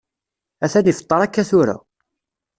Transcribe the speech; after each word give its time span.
Atan 0.63 0.85
ifeṭṭer 0.91 1.19
akka 1.21 1.43
tura. 1.49 1.75